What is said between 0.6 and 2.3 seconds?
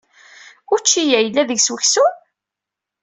Učči-ya yella deg-s weksum?